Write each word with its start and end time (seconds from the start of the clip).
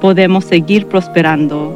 Podemos 0.00 0.44
seguir 0.44 0.86
prosperando. 0.86 1.74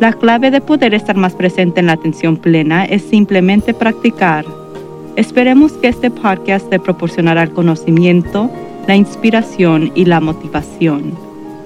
La 0.00 0.12
clave 0.12 0.50
de 0.50 0.60
poder 0.60 0.94
estar 0.94 1.16
más 1.16 1.34
presente 1.34 1.80
en 1.80 1.86
la 1.86 1.94
atención 1.94 2.36
plena 2.36 2.84
es 2.84 3.02
simplemente 3.02 3.74
practicar. 3.74 4.44
Esperemos 5.16 5.72
que 5.72 5.88
este 5.88 6.10
podcast 6.10 6.68
te 6.68 6.78
proporcionará 6.78 7.42
el 7.42 7.50
conocimiento, 7.50 8.50
la 8.86 8.94
inspiración 8.94 9.90
y 9.94 10.04
la 10.04 10.20
motivación. 10.20 11.12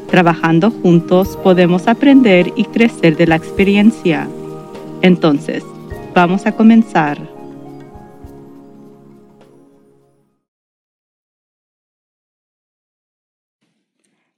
Trabajando 0.08 0.70
juntos 0.70 1.38
podemos 1.42 1.86
aprender 1.86 2.52
y 2.56 2.64
crecer 2.64 3.16
de 3.16 3.26
la 3.26 3.36
experiencia. 3.36 4.28
Entonces, 5.02 5.64
vamos 6.14 6.46
a 6.46 6.52
comenzar. 6.52 7.29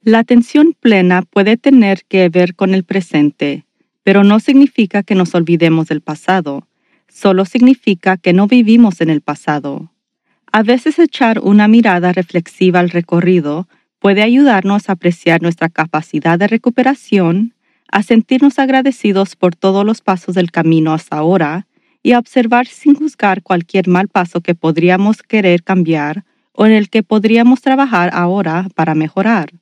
La 0.05 0.19
atención 0.19 0.75
plena 0.81 1.23
puede 1.23 1.57
tener 1.57 2.03
que 2.09 2.29
ver 2.29 2.57
con 2.57 2.75
el 2.75 2.83
presente, 2.83 3.65
pero 4.03 4.25
no 4.25 4.41
significa 4.41 5.05
que 5.05 5.15
nos 5.15 5.33
olvidemos 5.33 5.87
del 5.87 6.01
pasado, 6.01 6.67
solo 7.07 7.45
significa 7.45 8.17
que 8.17 8.33
no 8.33 8.49
vivimos 8.49 9.01
en 9.01 9.11
el 9.11 9.21
pasado. 9.21 9.93
A 10.51 10.65
veces 10.65 10.99
echar 10.99 11.39
una 11.39 11.69
mirada 11.69 12.13
reflexiva 12.13 12.81
al 12.81 12.91
recorrido 12.91 13.69
puede 14.01 14.23
ayudarnos 14.23 14.89
a 14.89 14.95
apreciar 14.95 15.41
nuestra 15.41 15.69
capacidad 15.69 16.37
de 16.37 16.49
recuperación, 16.49 17.55
a 17.87 18.03
sentirnos 18.03 18.59
agradecidos 18.59 19.37
por 19.37 19.55
todos 19.55 19.87
los 19.87 20.01
pasos 20.01 20.35
del 20.35 20.51
camino 20.51 20.95
hasta 20.95 21.19
ahora 21.19 21.69
y 22.03 22.11
a 22.11 22.19
observar 22.19 22.67
sin 22.67 22.97
juzgar 22.97 23.45
cualquier 23.45 23.87
mal 23.87 24.09
paso 24.09 24.41
que 24.41 24.57
podríamos 24.57 25.23
querer 25.23 25.63
cambiar 25.63 26.25
o 26.55 26.67
en 26.67 26.73
el 26.73 26.91
que 26.91 27.05
podríamos 27.05 27.61
trabajar 27.61 28.11
ahora 28.13 28.67
para 28.75 28.97
mejorar. 28.97 29.62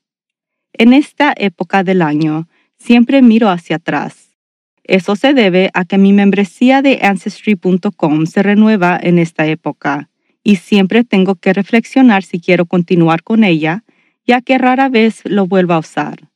En 0.72 0.92
esta 0.92 1.34
época 1.36 1.82
del 1.82 2.00
año, 2.00 2.48
siempre 2.78 3.22
miro 3.22 3.50
hacia 3.50 3.76
atrás. 3.76 4.36
Eso 4.84 5.16
se 5.16 5.34
debe 5.34 5.70
a 5.74 5.84
que 5.84 5.98
mi 5.98 6.12
membresía 6.12 6.82
de 6.82 7.00
Ancestry.com 7.02 8.26
se 8.26 8.42
renueva 8.42 8.98
en 9.00 9.18
esta 9.18 9.46
época 9.46 10.08
y 10.42 10.56
siempre 10.56 11.04
tengo 11.04 11.34
que 11.34 11.52
reflexionar 11.52 12.22
si 12.22 12.40
quiero 12.40 12.66
continuar 12.66 13.22
con 13.22 13.44
ella, 13.44 13.84
ya 14.26 14.40
que 14.40 14.58
rara 14.58 14.88
vez 14.88 15.20
lo 15.24 15.46
vuelvo 15.46 15.74
a 15.74 15.78
usar. 15.78 16.30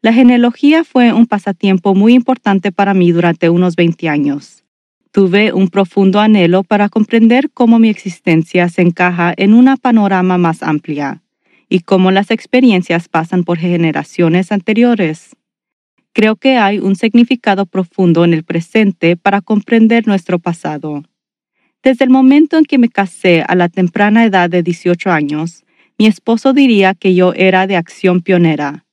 La 0.00 0.12
genealogía 0.12 0.84
fue 0.84 1.12
un 1.12 1.26
pasatiempo 1.26 1.94
muy 1.94 2.14
importante 2.14 2.72
para 2.72 2.94
mí 2.94 3.12
durante 3.12 3.50
unos 3.50 3.76
20 3.76 4.08
años. 4.08 4.64
Tuve 5.10 5.52
un 5.52 5.68
profundo 5.68 6.20
anhelo 6.20 6.64
para 6.64 6.88
comprender 6.88 7.50
cómo 7.52 7.78
mi 7.78 7.88
existencia 7.88 8.68
se 8.68 8.82
encaja 8.82 9.34
en 9.36 9.54
una 9.54 9.76
panorama 9.76 10.38
más 10.38 10.62
amplia 10.62 11.23
y 11.74 11.80
cómo 11.80 12.12
las 12.12 12.30
experiencias 12.30 13.08
pasan 13.08 13.42
por 13.42 13.58
generaciones 13.58 14.52
anteriores. 14.52 15.34
Creo 16.12 16.36
que 16.36 16.56
hay 16.56 16.78
un 16.78 16.94
significado 16.94 17.66
profundo 17.66 18.24
en 18.24 18.32
el 18.32 18.44
presente 18.44 19.16
para 19.16 19.40
comprender 19.40 20.06
nuestro 20.06 20.38
pasado. 20.38 21.02
Desde 21.82 22.04
el 22.04 22.10
momento 22.10 22.58
en 22.58 22.64
que 22.64 22.78
me 22.78 22.88
casé 22.88 23.42
a 23.42 23.56
la 23.56 23.68
temprana 23.68 24.24
edad 24.24 24.48
de 24.48 24.62
18 24.62 25.10
años, 25.10 25.64
mi 25.98 26.06
esposo 26.06 26.52
diría 26.52 26.94
que 26.94 27.16
yo 27.16 27.32
era 27.34 27.66
de 27.66 27.74
acción 27.74 28.20
pionera. 28.20 28.84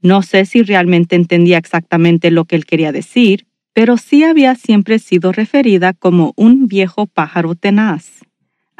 No 0.00 0.22
sé 0.22 0.46
si 0.46 0.62
realmente 0.62 1.16
entendía 1.16 1.58
exactamente 1.58 2.30
lo 2.30 2.46
que 2.46 2.56
él 2.56 2.64
quería 2.64 2.90
decir, 2.90 3.48
pero 3.74 3.98
sí 3.98 4.24
había 4.24 4.54
siempre 4.54 4.98
sido 4.98 5.32
referida 5.32 5.92
como 5.92 6.32
un 6.36 6.68
viejo 6.68 7.04
pájaro 7.04 7.54
tenaz 7.54 8.22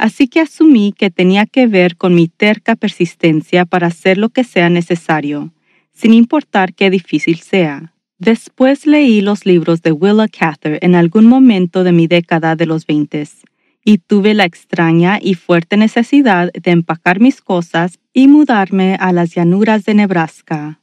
así 0.00 0.28
que 0.28 0.40
asumí 0.40 0.94
que 0.96 1.10
tenía 1.10 1.44
que 1.44 1.66
ver 1.66 1.96
con 1.96 2.14
mi 2.14 2.26
terca 2.26 2.74
persistencia 2.74 3.66
para 3.66 3.88
hacer 3.88 4.16
lo 4.16 4.30
que 4.30 4.44
sea 4.44 4.70
necesario, 4.70 5.52
sin 5.92 6.14
importar 6.14 6.72
qué 6.72 6.88
difícil 6.88 7.38
sea. 7.40 7.92
Después 8.18 8.86
leí 8.86 9.20
los 9.20 9.44
libros 9.44 9.82
de 9.82 9.92
Willa 9.92 10.26
Cather 10.26 10.78
en 10.80 10.94
algún 10.94 11.26
momento 11.26 11.84
de 11.84 11.92
mi 11.92 12.06
década 12.06 12.56
de 12.56 12.64
los 12.64 12.86
veintes, 12.86 13.42
y 13.84 13.98
tuve 13.98 14.32
la 14.32 14.46
extraña 14.46 15.18
y 15.20 15.34
fuerte 15.34 15.76
necesidad 15.76 16.50
de 16.52 16.70
empacar 16.70 17.20
mis 17.20 17.42
cosas 17.42 17.98
y 18.14 18.26
mudarme 18.26 18.96
a 18.98 19.12
las 19.12 19.34
llanuras 19.34 19.84
de 19.84 19.94
Nebraska. 19.94 20.80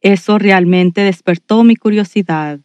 Eso 0.00 0.38
realmente 0.38 1.00
despertó 1.00 1.64
mi 1.64 1.74
curiosidad. 1.74 2.60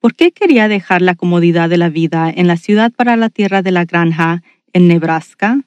¿Por 0.00 0.14
qué 0.14 0.32
quería 0.32 0.68
dejar 0.68 1.02
la 1.02 1.14
comodidad 1.14 1.68
de 1.68 1.78
la 1.78 1.90
vida 1.90 2.32
en 2.34 2.46
la 2.46 2.56
ciudad 2.56 2.92
para 2.92 3.16
la 3.16 3.28
tierra 3.28 3.60
de 3.62 3.72
la 3.72 3.84
granja 3.84 4.42
en 4.76 4.88
Nebraska, 4.88 5.62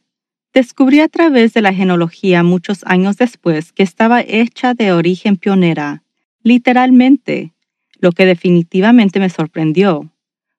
descubrí 0.53 0.99
a 0.99 1.07
través 1.07 1.55
de 1.55 1.63
la 1.63 1.73
genealogía 1.73 2.43
muchos 2.43 2.83
años 2.85 3.17
después 3.17 3.73
que 3.73 3.81
estaba 3.81 4.21
hecha 4.21 4.75
de 4.75 4.91
origen 4.91 5.35
pionera, 5.35 6.03
literalmente, 6.43 7.51
lo 7.99 8.11
que 8.11 8.27
definitivamente 8.27 9.19
me 9.19 9.31
sorprendió. 9.31 10.11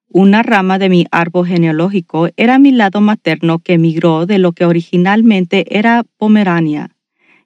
Una 0.09 0.43
rama 0.43 0.79
de 0.79 0.89
mi 0.89 1.05
árbol 1.11 1.47
genealógico 1.47 2.27
era 2.35 2.59
mi 2.59 2.71
lado 2.71 2.99
materno 2.99 3.59
que 3.59 3.75
emigró 3.75 4.25
de 4.25 4.37
lo 4.37 4.51
que 4.51 4.65
originalmente 4.65 5.77
era 5.77 6.03
Pomerania. 6.17 6.91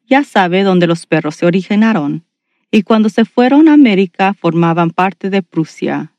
Ya 0.08 0.24
sabe 0.24 0.64
dónde 0.64 0.88
los 0.88 1.06
perros 1.06 1.36
se 1.36 1.46
originaron. 1.46 2.26
Y 2.72 2.82
cuando 2.82 3.10
se 3.10 3.26
fueron 3.26 3.70
a 3.70 3.74
América 3.74 4.34
formaban 4.34 4.90
parte 4.90 5.30
de 5.30 5.44
Prusia. 5.44 6.15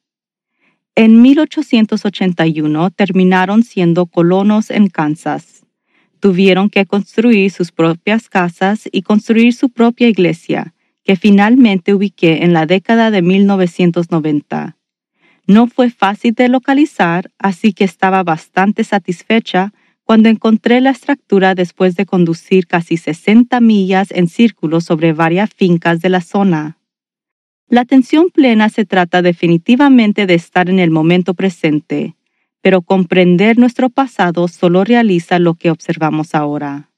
En 0.99 1.21
1881 1.21 2.91
terminaron 2.91 3.62
siendo 3.65 4.07
colonos 4.07 4.71
en 4.71 4.89
Kansas. 4.89 5.67
Tuvieron 6.21 6.71
que 6.71 6.87
construir 6.87 7.51
sus 7.51 7.71
propias 7.71 8.31
casas 8.31 8.89
y 8.91 9.03
construir 9.03 9.53
su 9.53 9.69
propia 9.69 10.09
iglesia, 10.09 10.73
que 11.05 11.17
finalmente 11.17 11.93
ubiqué 11.93 12.45
en 12.45 12.55
la 12.55 12.65
década 12.65 13.11
de 13.11 13.21
1990. 13.21 14.79
No 15.47 15.67
fue 15.67 15.91
fácil 15.91 16.33
de 16.33 16.49
localizar, 16.49 17.31
así 17.39 17.75
que 17.75 17.84
estaba 17.84 18.23
bastante 18.23 18.83
satisfecha 18.83 19.75
cuando 20.03 20.31
encontré 20.31 20.81
la 20.81 20.91
estructura 20.91 21.55
después 21.55 21.95
de 21.97 22.07
conducir 22.07 22.67
casi 22.67 22.97
60 22.97 23.61
millas 23.61 24.11
en 24.13 24.28
círculo 24.28 24.81
sobre 24.81 25.13
varias 25.13 25.51
fincas 25.53 26.01
de 26.01 26.09
la 26.09 26.23
zona. 26.23 26.78
La 27.69 27.81
atención 27.81 28.31
plena 28.31 28.69
se 28.69 28.84
trata 28.84 29.22
definitivamente 29.22 30.27
de 30.27 30.34
estar 30.34 30.71
en 30.71 30.78
el 30.78 30.93
momento 30.93 31.34
presente, 31.34 32.15
pero 32.60 32.81
comprender 32.81 33.59
nuestro 33.59 33.91
pasado 33.91 34.47
solo 34.47 34.84
realiza 34.84 35.41
lo 35.41 35.54
que 35.54 35.72
observamos 35.72 36.37
ahora. 36.37 36.91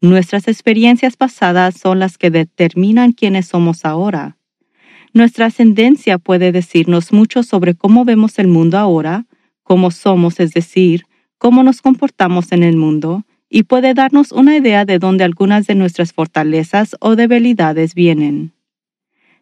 Nuestras 0.00 0.48
experiencias 0.48 1.16
pasadas 1.16 1.76
son 1.76 2.00
las 2.00 2.18
que 2.18 2.30
determinan 2.30 3.12
quiénes 3.12 3.46
somos 3.46 3.84
ahora. 3.84 4.36
Nuestra 5.14 5.46
ascendencia 5.46 6.18
puede 6.18 6.50
decirnos 6.50 7.12
mucho 7.12 7.44
sobre 7.44 7.76
cómo 7.76 8.04
vemos 8.04 8.40
el 8.40 8.48
mundo 8.48 8.78
ahora, 8.78 9.26
cómo 9.62 9.92
somos, 9.92 10.40
es 10.40 10.52
decir, 10.52 11.04
cómo 11.38 11.62
nos 11.62 11.80
comportamos 11.80 12.50
en 12.50 12.64
el 12.64 12.76
mundo, 12.76 13.24
y 13.48 13.62
puede 13.62 13.94
darnos 13.94 14.32
una 14.32 14.56
idea 14.56 14.84
de 14.84 14.98
dónde 14.98 15.22
algunas 15.22 15.68
de 15.68 15.76
nuestras 15.76 16.12
fortalezas 16.12 16.96
o 16.98 17.14
debilidades 17.14 17.94
vienen. 17.94 18.52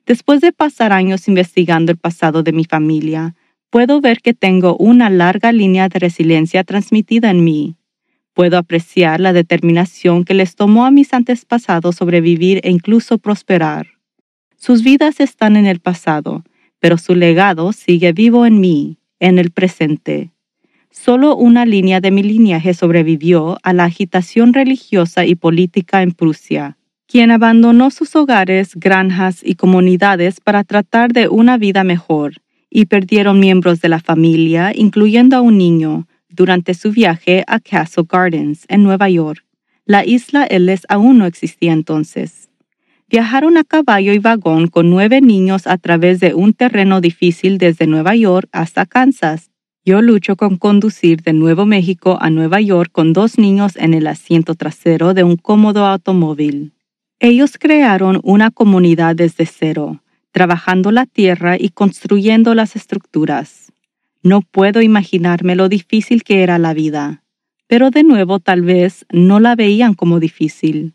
Después 0.06 0.40
de 0.40 0.52
pasar 0.52 0.92
años 0.92 1.28
investigando 1.28 1.92
el 1.92 1.98
pasado 1.98 2.42
de 2.42 2.52
mi 2.52 2.64
familia, 2.64 3.34
puedo 3.70 4.00
ver 4.00 4.20
que 4.20 4.34
tengo 4.34 4.76
una 4.76 5.10
larga 5.10 5.52
línea 5.52 5.88
de 5.88 5.98
resiliencia 5.98 6.64
transmitida 6.64 7.30
en 7.30 7.44
mí. 7.44 7.76
Puedo 8.34 8.58
apreciar 8.58 9.20
la 9.20 9.32
determinación 9.32 10.24
que 10.24 10.34
les 10.34 10.56
tomó 10.56 10.86
a 10.86 10.90
mis 10.90 11.12
antepasados 11.12 11.96
sobrevivir 11.96 12.60
e 12.64 12.70
incluso 12.70 13.18
prosperar. 13.18 13.86
Sus 14.56 14.82
vidas 14.82 15.20
están 15.20 15.56
en 15.56 15.66
el 15.66 15.80
pasado, 15.80 16.44
pero 16.78 16.98
su 16.98 17.14
legado 17.14 17.72
sigue 17.72 18.12
vivo 18.12 18.46
en 18.46 18.60
mí, 18.60 18.98
en 19.20 19.38
el 19.38 19.50
presente. 19.50 20.32
Solo 20.90 21.36
una 21.36 21.64
línea 21.64 22.00
de 22.00 22.10
mi 22.10 22.22
linaje 22.22 22.74
sobrevivió 22.74 23.58
a 23.62 23.72
la 23.72 23.84
agitación 23.84 24.54
religiosa 24.54 25.24
y 25.24 25.36
política 25.36 26.02
en 26.02 26.12
Prusia 26.12 26.76
quien 27.10 27.32
abandonó 27.32 27.90
sus 27.90 28.14
hogares, 28.14 28.76
granjas 28.76 29.40
y 29.42 29.56
comunidades 29.56 30.38
para 30.40 30.62
tratar 30.62 31.12
de 31.12 31.26
una 31.26 31.58
vida 31.58 31.82
mejor, 31.82 32.34
y 32.70 32.84
perdieron 32.84 33.40
miembros 33.40 33.80
de 33.80 33.88
la 33.88 33.98
familia, 33.98 34.70
incluyendo 34.72 35.36
a 35.36 35.40
un 35.40 35.58
niño, 35.58 36.06
durante 36.28 36.72
su 36.72 36.92
viaje 36.92 37.42
a 37.48 37.58
Castle 37.58 38.04
Gardens, 38.08 38.64
en 38.68 38.84
Nueva 38.84 39.10
York. 39.10 39.44
La 39.86 40.06
isla 40.06 40.44
Ellis 40.44 40.86
aún 40.88 41.18
no 41.18 41.26
existía 41.26 41.72
entonces. 41.72 42.48
Viajaron 43.08 43.56
a 43.56 43.64
caballo 43.64 44.12
y 44.12 44.20
vagón 44.20 44.68
con 44.68 44.88
nueve 44.88 45.20
niños 45.20 45.66
a 45.66 45.78
través 45.78 46.20
de 46.20 46.34
un 46.34 46.52
terreno 46.52 47.00
difícil 47.00 47.58
desde 47.58 47.88
Nueva 47.88 48.14
York 48.14 48.48
hasta 48.52 48.86
Kansas. 48.86 49.50
Yo 49.84 50.00
lucho 50.00 50.36
con 50.36 50.58
conducir 50.58 51.22
de 51.22 51.32
Nuevo 51.32 51.66
México 51.66 52.18
a 52.20 52.30
Nueva 52.30 52.60
York 52.60 52.92
con 52.92 53.12
dos 53.12 53.36
niños 53.36 53.74
en 53.74 53.94
el 53.94 54.06
asiento 54.06 54.54
trasero 54.54 55.12
de 55.12 55.24
un 55.24 55.36
cómodo 55.36 55.86
automóvil. 55.86 56.70
Ellos 57.22 57.58
crearon 57.58 58.18
una 58.22 58.50
comunidad 58.50 59.14
desde 59.14 59.44
cero, 59.44 60.02
trabajando 60.32 60.90
la 60.90 61.04
tierra 61.04 61.58
y 61.58 61.68
construyendo 61.68 62.54
las 62.54 62.76
estructuras. 62.76 63.74
No 64.22 64.40
puedo 64.40 64.80
imaginarme 64.80 65.54
lo 65.54 65.68
difícil 65.68 66.22
que 66.22 66.42
era 66.42 66.58
la 66.58 66.72
vida, 66.72 67.22
pero 67.66 67.90
de 67.90 68.04
nuevo 68.04 68.38
tal 68.40 68.62
vez 68.62 69.04
no 69.12 69.38
la 69.38 69.54
veían 69.54 69.92
como 69.92 70.18
difícil. 70.18 70.94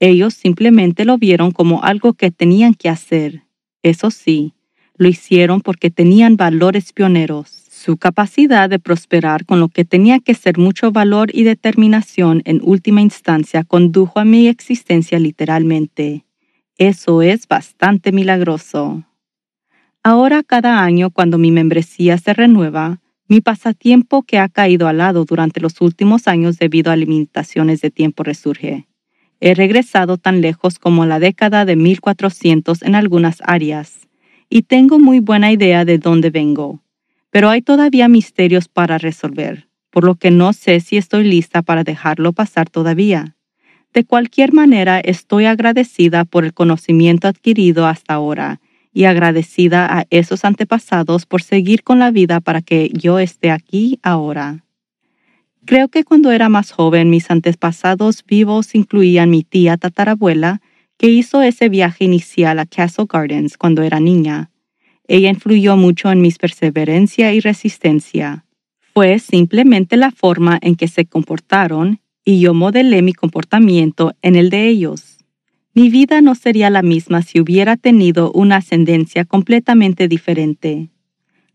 Ellos 0.00 0.34
simplemente 0.34 1.04
lo 1.04 1.18
vieron 1.18 1.52
como 1.52 1.84
algo 1.84 2.14
que 2.14 2.32
tenían 2.32 2.74
que 2.74 2.88
hacer. 2.88 3.44
Eso 3.84 4.10
sí, 4.10 4.54
lo 4.96 5.06
hicieron 5.06 5.60
porque 5.60 5.88
tenían 5.92 6.36
valores 6.36 6.92
pioneros. 6.92 7.59
Su 7.82 7.96
capacidad 7.96 8.68
de 8.68 8.78
prosperar 8.78 9.46
con 9.46 9.58
lo 9.58 9.70
que 9.70 9.86
tenía 9.86 10.18
que 10.18 10.34
ser 10.34 10.58
mucho 10.58 10.92
valor 10.92 11.30
y 11.32 11.44
determinación 11.44 12.42
en 12.44 12.60
última 12.62 13.00
instancia 13.00 13.64
condujo 13.64 14.20
a 14.20 14.26
mi 14.26 14.48
existencia 14.48 15.18
literalmente. 15.18 16.26
Eso 16.76 17.22
es 17.22 17.48
bastante 17.48 18.12
milagroso. 18.12 19.04
Ahora 20.02 20.42
cada 20.42 20.84
año 20.84 21.08
cuando 21.08 21.38
mi 21.38 21.50
membresía 21.52 22.18
se 22.18 22.34
renueva, 22.34 23.00
mi 23.28 23.40
pasatiempo 23.40 24.24
que 24.24 24.38
ha 24.38 24.50
caído 24.50 24.86
al 24.86 24.98
lado 24.98 25.24
durante 25.24 25.62
los 25.62 25.80
últimos 25.80 26.28
años 26.28 26.58
debido 26.58 26.92
a 26.92 26.96
limitaciones 26.96 27.80
de 27.80 27.90
tiempo 27.90 28.24
resurge. 28.24 28.88
He 29.40 29.54
regresado 29.54 30.18
tan 30.18 30.42
lejos 30.42 30.78
como 30.78 31.06
la 31.06 31.18
década 31.18 31.64
de 31.64 31.76
1400 31.76 32.82
en 32.82 32.94
algunas 32.94 33.38
áreas, 33.46 34.06
y 34.50 34.64
tengo 34.64 34.98
muy 34.98 35.20
buena 35.20 35.50
idea 35.50 35.86
de 35.86 35.96
dónde 35.96 36.28
vengo, 36.28 36.82
pero 37.30 37.48
hay 37.48 37.62
todavía 37.62 38.08
misterios 38.08 38.68
para 38.68 38.98
resolver, 38.98 39.68
por 39.90 40.04
lo 40.04 40.16
que 40.16 40.30
no 40.30 40.52
sé 40.52 40.80
si 40.80 40.96
estoy 40.96 41.24
lista 41.24 41.62
para 41.62 41.84
dejarlo 41.84 42.32
pasar 42.32 42.68
todavía. 42.68 43.36
De 43.92 44.04
cualquier 44.04 44.52
manera, 44.52 45.00
estoy 45.00 45.46
agradecida 45.46 46.24
por 46.24 46.44
el 46.44 46.54
conocimiento 46.54 47.26
adquirido 47.26 47.86
hasta 47.86 48.14
ahora 48.14 48.60
y 48.92 49.04
agradecida 49.04 49.98
a 49.98 50.06
esos 50.10 50.44
antepasados 50.44 51.26
por 51.26 51.42
seguir 51.42 51.82
con 51.82 51.98
la 51.98 52.10
vida 52.10 52.40
para 52.40 52.60
que 52.60 52.90
yo 52.92 53.18
esté 53.18 53.50
aquí 53.50 53.98
ahora. 54.02 54.64
Creo 55.64 55.88
que 55.88 56.04
cuando 56.04 56.30
era 56.30 56.48
más 56.48 56.72
joven 56.72 57.10
mis 57.10 57.30
antepasados 57.30 58.24
vivos 58.24 58.74
incluían 58.74 59.30
mi 59.30 59.44
tía 59.44 59.76
tatarabuela, 59.76 60.60
que 60.96 61.08
hizo 61.08 61.42
ese 61.42 61.68
viaje 61.68 62.04
inicial 62.04 62.58
a 62.58 62.66
Castle 62.66 63.06
Gardens 63.08 63.56
cuando 63.56 63.82
era 63.82 64.00
niña. 64.00 64.49
Ella 65.12 65.28
influyó 65.28 65.76
mucho 65.76 66.12
en 66.12 66.20
mi 66.20 66.30
perseverancia 66.30 67.34
y 67.34 67.40
resistencia. 67.40 68.44
Fue 68.94 69.18
simplemente 69.18 69.96
la 69.96 70.12
forma 70.12 70.56
en 70.62 70.76
que 70.76 70.86
se 70.86 71.04
comportaron 71.04 71.98
y 72.24 72.38
yo 72.38 72.54
modelé 72.54 73.02
mi 73.02 73.12
comportamiento 73.12 74.14
en 74.22 74.36
el 74.36 74.50
de 74.50 74.68
ellos. 74.68 75.18
Mi 75.74 75.90
vida 75.90 76.20
no 76.20 76.36
sería 76.36 76.70
la 76.70 76.82
misma 76.82 77.22
si 77.22 77.40
hubiera 77.40 77.76
tenido 77.76 78.30
una 78.30 78.58
ascendencia 78.58 79.24
completamente 79.24 80.06
diferente. 80.06 80.90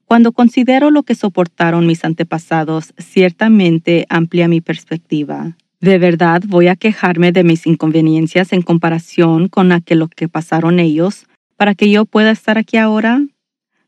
Cuando 0.04 0.34
considero 0.34 0.92
lo 0.92 1.04
que 1.04 1.16
soportaron 1.16 1.88
mis 1.88 2.04
antepasados, 2.04 2.94
ciertamente 2.98 4.06
amplia 4.10 4.50
mi 4.50 4.60
perspectiva. 4.60 5.56
¿De 5.80 5.98
verdad 5.98 6.44
voy 6.46 6.68
a 6.68 6.76
quejarme 6.76 7.32
de 7.32 7.46
mis 7.46 7.66
inconveniencias 7.68 8.52
en 8.52 8.64
comparación 8.64 9.48
con 9.48 9.70
lo 9.70 10.08
que 10.10 10.28
pasaron 10.28 10.82
ellos 10.82 11.26
para 11.56 11.74
que 11.74 11.90
yo 11.90 12.04
pueda 12.04 12.32
estar 12.32 12.58
aquí 12.58 12.76
ahora? 12.76 13.22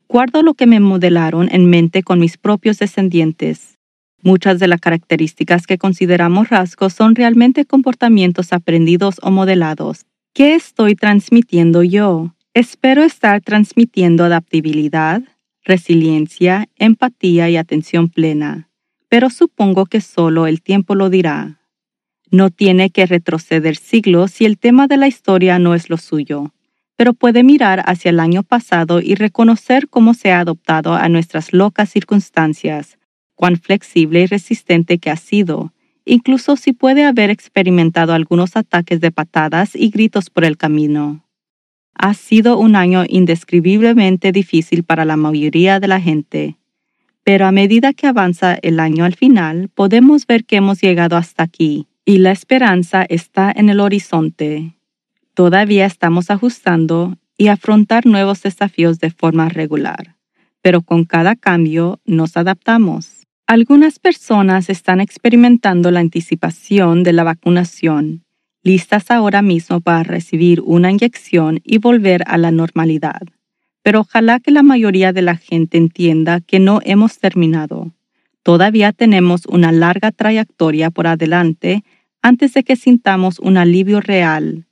Guardo 0.09 0.41
lo 0.41 0.53
que 0.53 0.67
me 0.67 0.79
modelaron 0.79 1.49
en 1.51 1.69
mente 1.69 2.01
con 2.01 2.19
mis 2.19 2.37
propios 2.37 2.79
descendientes. 2.79 3.77
Muchas 4.23 4.57
de 4.57 4.69
las 4.69 4.79
características 4.79 5.67
que 5.67 5.77
consideramos 5.77 6.49
rasgos 6.49 6.93
son 6.93 7.13
realmente 7.13 7.65
comportamientos 7.65 8.53
aprendidos 8.53 9.17
o 9.21 9.31
modelados. 9.31 10.05
¿Qué 10.33 10.55
estoy 10.55 10.95
transmitiendo 10.95 11.83
yo? 11.83 12.33
Espero 12.53 13.03
estar 13.03 13.41
transmitiendo 13.41 14.23
adaptabilidad, 14.23 15.23
resiliencia, 15.65 16.69
empatía 16.77 17.49
y 17.49 17.57
atención 17.57 18.07
plena, 18.07 18.69
pero 19.09 19.29
supongo 19.29 19.85
que 19.85 19.99
solo 19.99 20.47
el 20.47 20.61
tiempo 20.61 20.95
lo 20.95 21.09
dirá. 21.09 21.59
No 22.31 22.49
tiene 22.49 22.91
que 22.91 23.05
retroceder 23.05 23.75
siglos 23.75 24.31
si 24.31 24.45
el 24.45 24.57
tema 24.57 24.87
de 24.87 24.97
la 24.97 25.07
historia 25.07 25.59
no 25.59 25.75
es 25.75 25.89
lo 25.89 25.97
suyo, 25.97 26.53
pero 26.97 27.13
puede 27.13 27.43
mirar 27.43 27.83
hacia 27.85 28.09
el 28.09 28.19
año 28.19 28.43
pasado 28.43 28.99
y 28.99 29.15
reconocer 29.15 29.87
cómo 29.87 30.13
se 30.13 30.31
ha 30.31 30.41
adoptado 30.41 30.95
a 30.95 31.07
nuestras 31.07 31.53
locas 31.53 31.89
circunstancias, 31.89 32.97
cuán 33.35 33.57
flexible 33.57 34.21
y 34.21 34.25
resistente 34.25 34.97
que 34.97 35.11
ha 35.11 35.15
sido, 35.15 35.73
incluso 36.05 36.55
si 36.55 36.73
puede 36.73 37.05
haber 37.05 37.29
experimentado 37.29 38.13
algunos 38.13 38.57
ataques 38.57 38.99
de 38.99 39.11
patadas 39.11 39.75
y 39.75 39.89
gritos 39.89 40.29
por 40.31 40.43
el 40.43 40.57
camino. 40.57 41.23
Ha 41.93 42.15
sido 42.15 42.57
un 42.57 42.75
año 42.75 43.05
indescribiblemente 43.07 44.31
difícil 44.31 44.83
para 44.83 45.05
la 45.05 45.17
mayoría 45.17 45.79
de 45.79 45.87
la 45.87 46.01
gente, 46.01 46.57
pero 47.23 47.45
a 47.45 47.51
medida 47.51 47.93
que 47.93 48.07
avanza 48.07 48.57
el 48.61 48.79
año 48.79 49.05
al 49.05 49.13
final, 49.13 49.69
podemos 49.73 50.25
ver 50.25 50.45
que 50.45 50.55
hemos 50.55 50.81
llegado 50.81 51.15
hasta 51.15 51.43
aquí 51.43 51.87
y 52.05 52.19
la 52.19 52.31
esperanza 52.31 53.05
está 53.07 53.51
en 53.55 53.69
el 53.69 53.81
horizonte. 53.81 54.76
Todavía 55.37 55.85
estamos 55.85 56.31
ajustando 56.31 57.15
y 57.37 57.49
afrontar 57.49 58.07
nuevos 58.07 58.41
desafíos 58.41 58.97
de 58.97 59.11
forma 59.11 59.49
regular, 59.49 60.15
pero 60.63 60.81
con 60.81 61.05
cada 61.05 61.35
cambio 61.35 61.99
nos 62.05 62.37
adaptamos. 62.37 63.27
Algunas 63.45 63.99
personas 63.99 64.67
están 64.67 64.99
experimentando 64.99 65.91
la 65.91 65.99
anticipación 65.99 67.03
de 67.03 67.13
la 67.13 67.23
vacunación 67.23 68.23
listas 68.63 69.11
ahora 69.11 69.43
mismo 69.43 69.79
para 69.79 70.01
recibir 70.01 70.59
una 70.61 70.89
inyección 70.89 71.61
y 71.63 71.77
volver 71.77 72.23
a 72.25 72.39
la 72.39 72.49
normalidad. 72.49 73.21
Pero 73.83 73.99
ojalá 73.99 74.39
que 74.39 74.49
la 74.49 74.63
mayoría 74.63 75.13
de 75.13 75.21
la 75.21 75.37
gente 75.37 75.77
entienda 75.77 76.41
que 76.41 76.59
no 76.59 76.79
hemos 76.83 77.19
terminado. 77.19 77.91
Todavía 78.41 78.91
tenemos 78.91 79.45
una 79.45 79.71
larga 79.71 80.11
trayectoria 80.11 80.89
por 80.89 81.05
adelante 81.05 81.83
antes 82.23 82.55
de 82.55 82.63
que 82.63 82.75
sintamos 82.75 83.37
un 83.37 83.57
alivio 83.57 84.01
real, 84.01 84.65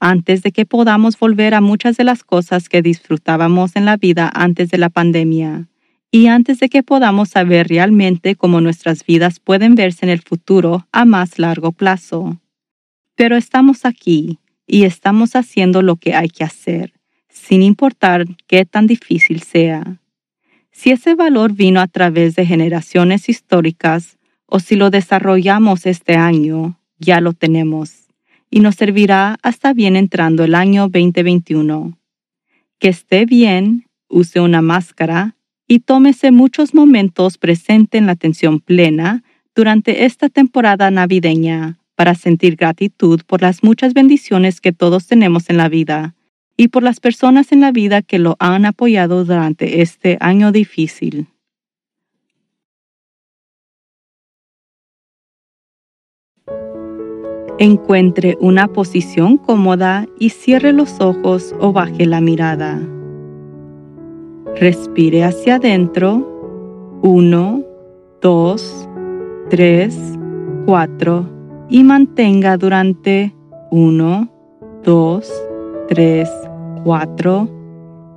antes 0.00 0.42
de 0.42 0.52
que 0.52 0.66
podamos 0.66 1.18
volver 1.18 1.54
a 1.54 1.60
muchas 1.60 1.96
de 1.96 2.04
las 2.04 2.24
cosas 2.24 2.68
que 2.68 2.82
disfrutábamos 2.82 3.76
en 3.76 3.84
la 3.84 3.96
vida 3.96 4.30
antes 4.34 4.70
de 4.70 4.78
la 4.78 4.90
pandemia, 4.90 5.68
y 6.10 6.26
antes 6.26 6.58
de 6.58 6.68
que 6.68 6.82
podamos 6.82 7.30
saber 7.30 7.68
realmente 7.68 8.34
cómo 8.34 8.60
nuestras 8.60 9.04
vidas 9.04 9.40
pueden 9.40 9.74
verse 9.74 10.06
en 10.06 10.10
el 10.10 10.20
futuro 10.20 10.86
a 10.92 11.04
más 11.04 11.38
largo 11.38 11.72
plazo. 11.72 12.40
Pero 13.14 13.36
estamos 13.36 13.84
aquí 13.84 14.38
y 14.66 14.84
estamos 14.84 15.36
haciendo 15.36 15.82
lo 15.82 15.96
que 15.96 16.14
hay 16.14 16.28
que 16.28 16.44
hacer, 16.44 16.94
sin 17.28 17.62
importar 17.62 18.24
qué 18.46 18.64
tan 18.64 18.86
difícil 18.86 19.42
sea. 19.42 20.00
Si 20.70 20.92
ese 20.92 21.14
valor 21.14 21.52
vino 21.52 21.80
a 21.80 21.88
través 21.88 22.36
de 22.36 22.46
generaciones 22.46 23.28
históricas 23.28 24.16
o 24.46 24.60
si 24.60 24.76
lo 24.76 24.90
desarrollamos 24.90 25.84
este 25.86 26.14
año, 26.16 26.78
ya 26.98 27.20
lo 27.20 27.32
tenemos 27.32 27.97
y 28.50 28.60
nos 28.60 28.76
servirá 28.76 29.38
hasta 29.42 29.72
bien 29.72 29.96
entrando 29.96 30.44
el 30.44 30.54
año 30.54 30.88
2021. 30.88 31.98
Que 32.78 32.88
esté 32.88 33.24
bien, 33.26 33.86
use 34.08 34.40
una 34.40 34.62
máscara 34.62 35.36
y 35.66 35.80
tómese 35.80 36.30
muchos 36.30 36.74
momentos 36.74 37.38
presente 37.38 37.98
en 37.98 38.06
la 38.06 38.12
atención 38.12 38.60
plena 38.60 39.22
durante 39.54 40.04
esta 40.04 40.28
temporada 40.28 40.90
navideña 40.90 41.78
para 41.94 42.14
sentir 42.14 42.56
gratitud 42.56 43.22
por 43.26 43.42
las 43.42 43.62
muchas 43.64 43.92
bendiciones 43.92 44.60
que 44.60 44.72
todos 44.72 45.06
tenemos 45.06 45.50
en 45.50 45.56
la 45.56 45.68
vida 45.68 46.14
y 46.56 46.68
por 46.68 46.82
las 46.82 47.00
personas 47.00 47.52
en 47.52 47.60
la 47.60 47.72
vida 47.72 48.02
que 48.02 48.18
lo 48.18 48.36
han 48.38 48.64
apoyado 48.66 49.24
durante 49.24 49.82
este 49.82 50.16
año 50.20 50.52
difícil. 50.52 51.26
Encuentre 57.60 58.38
una 58.40 58.68
posición 58.68 59.36
cómoda 59.36 60.06
y 60.16 60.30
cierre 60.30 60.72
los 60.72 61.00
ojos 61.00 61.56
o 61.58 61.72
baje 61.72 62.06
la 62.06 62.20
mirada. 62.20 62.80
Respire 64.60 65.24
hacia 65.24 65.56
adentro. 65.56 67.00
1, 67.02 67.64
2, 68.22 68.88
3, 69.50 69.98
4 70.66 71.26
y 71.68 71.82
mantenga 71.82 72.56
durante 72.56 73.34
1, 73.72 74.28
2, 74.84 75.32
3, 75.88 76.30
4. 76.84 77.48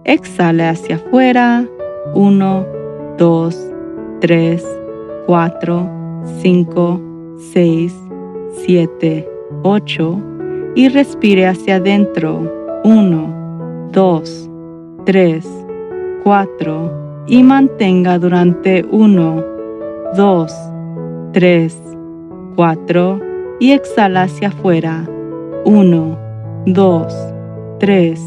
Exhale 0.04 0.68
hacia 0.68 0.98
afuera. 0.98 1.68
1, 2.14 2.66
2, 3.18 3.72
3, 4.20 4.66
4, 5.26 5.90
5, 6.42 7.02
6, 7.54 8.11
7, 8.52 9.28
8. 9.64 10.22
Y 10.76 10.90
respire 10.90 11.48
hacia 11.48 11.78
adentro. 11.78 12.82
1, 12.84 13.90
2, 13.92 14.50
3, 15.06 15.48
4 16.24 17.26
y 17.28 17.44
mantenga 17.44 18.18
durante 18.20 18.84
1, 18.90 19.44
2, 20.16 20.54
3, 21.34 21.82
4 22.56 23.20
y 23.60 23.72
exhala 23.72 24.24
hacia 24.24 24.48
afuera. 24.48 25.08
1, 25.66 26.18
2, 26.66 27.34
3, 27.80 28.22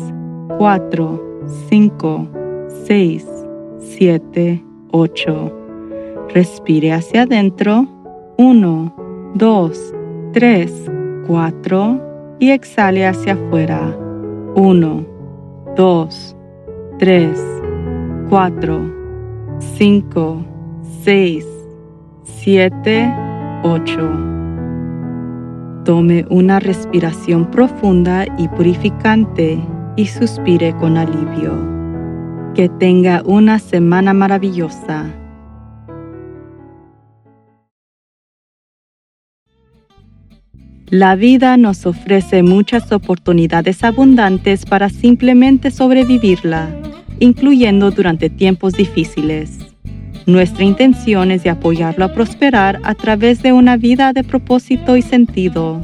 4, 0.58 1.22
5, 1.68 2.28
6, 2.84 3.26
7, 3.78 4.64
8. 4.92 5.52
Respire 6.32 6.92
hacia 6.92 7.22
adentro. 7.22 7.86
1, 8.38 8.94
2, 9.34 9.94
3, 10.34 10.90
4 11.28 12.36
y 12.40 12.50
exhale 12.50 13.06
hacia 13.06 13.34
afuera. 13.34 13.96
1, 14.56 15.06
2, 15.76 16.36
3, 16.98 17.40
4, 18.28 18.94
5, 19.60 20.44
6, 21.04 21.46
7, 22.24 23.14
8. 23.62 24.10
Tome 25.84 26.26
una 26.28 26.58
respiración 26.58 27.48
profunda 27.52 28.26
y 28.36 28.48
purificante 28.48 29.60
y 29.94 30.06
suspire 30.06 30.74
con 30.78 30.96
alivio. 30.96 31.52
Que 32.54 32.68
tenga 32.68 33.22
una 33.24 33.60
semana 33.60 34.12
maravillosa. 34.12 35.14
La 40.90 41.16
vida 41.16 41.56
nos 41.56 41.86
ofrece 41.86 42.42
muchas 42.42 42.92
oportunidades 42.92 43.82
abundantes 43.84 44.66
para 44.66 44.88
simplemente 44.88 45.70
sobrevivirla, 45.70 46.68
incluyendo 47.20 47.90
durante 47.90 48.30
tiempos 48.30 48.74
difíciles. 48.74 49.58
Nuestra 50.26 50.64
intención 50.64 51.30
es 51.30 51.42
de 51.42 51.50
apoyarlo 51.50 52.04
a 52.04 52.12
prosperar 52.12 52.80
a 52.84 52.94
través 52.94 53.42
de 53.42 53.52
una 53.52 53.76
vida 53.76 54.12
de 54.12 54.24
propósito 54.24 54.96
y 54.96 55.02
sentido. 55.02 55.80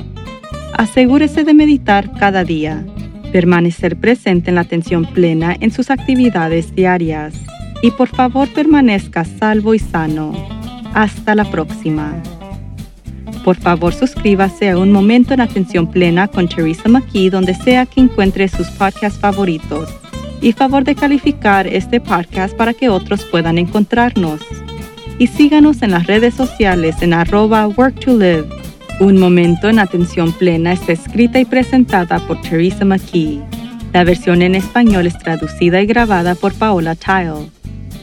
Asegúrese 0.75 1.45
de 1.45 1.55
meditar 1.55 2.11
cada 2.19 2.45
día 2.45 2.85
permanecer 3.31 3.97
presente 3.97 4.51
en 4.51 4.57
la 4.57 4.63
atención 4.63 5.05
plena 5.07 5.57
en 5.61 5.71
sus 5.71 5.91
actividades 5.91 6.75
diarias 6.75 7.35
y 7.83 7.91
por 7.93 8.09
favor 8.09 8.49
permanezca 8.49 9.25
salvo 9.25 9.75
y 9.75 9.79
sano. 9.79 10.33
Hasta 10.93 11.35
la 11.35 11.45
próxima. 11.45 12.21
Por 13.45 13.57
favor 13.57 13.95
suscríbase 13.95 14.71
a 14.71 14.79
Un 14.79 14.93
Momento 14.93 15.35
en 15.35 15.41
Atención 15.41 15.87
Plena 15.91 16.29
con 16.29 16.49
Teresa 16.49 16.89
McKee 16.89 17.31
donde 17.31 17.55
sea 17.55 17.87
que 17.87 18.01
encuentre 18.01 18.49
sus 18.49 18.69
podcasts 18.69 19.19
favoritos 19.19 19.89
y 20.41 20.53
favor 20.53 20.85
de 20.85 20.95
calificar 20.95 21.67
este 21.67 22.01
podcast 22.01 22.57
para 22.57 22.75
que 22.75 22.89
otros 22.89 23.25
puedan 23.25 23.59
encontrarnos. 23.59 24.41
Y 25.19 25.27
síganos 25.27 25.83
en 25.83 25.91
las 25.91 26.07
redes 26.07 26.35
sociales 26.35 26.97
en 27.03 27.13
arroba 27.13 27.69
work 27.69 28.01
to 28.01 28.17
live 28.17 28.47
un 29.01 29.19
momento 29.19 29.71
en 29.71 29.79
atención 29.79 30.31
plena 30.31 30.75
está 30.75 30.93
escrita 30.93 31.41
y 31.41 31.47
presentada 31.47 32.19
por 32.19 32.39
Teresa 32.43 32.85
McKee. 32.85 33.41
La 33.95 34.05
versión 34.05 34.43
en 34.43 34.55
español 34.55 35.07
es 35.07 35.19
traducida 35.19 35.81
y 35.81 35.87
grabada 35.87 36.35
por 36.35 36.53
Paola 36.53 36.95
Tile. 36.95 37.49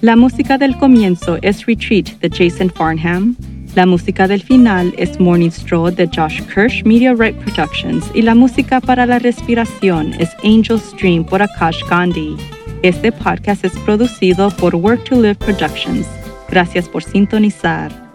La 0.01 0.15
música 0.15 0.57
del 0.57 0.75
comienzo 0.75 1.37
es 1.43 1.67
Retreat 1.67 2.19
de 2.19 2.29
Jason 2.29 2.71
Farnham. 2.71 3.35
La 3.77 3.85
música 3.85 4.27
del 4.27 4.41
final 4.41 4.91
es 4.97 5.19
Morning 5.19 5.51
Stroll 5.51 5.93
de 5.93 6.07
Josh 6.07 6.41
Kirsch 6.51 6.83
Media 6.83 7.13
Right 7.13 7.35
Productions 7.35 8.09
y 8.15 8.23
la 8.23 8.33
música 8.33 8.81
para 8.81 9.05
la 9.05 9.19
respiración 9.19 10.15
es 10.17 10.31
Angel 10.43 10.79
Stream 10.79 11.23
por 11.23 11.43
Akash 11.43 11.83
Gandhi. 11.87 12.35
Este 12.81 13.11
podcast 13.11 13.63
es 13.63 13.77
producido 13.85 14.49
por 14.49 14.73
Work 14.73 15.03
to 15.03 15.21
Live 15.21 15.35
Productions. 15.35 16.07
Gracias 16.49 16.89
por 16.89 17.03
sintonizar. 17.03 18.06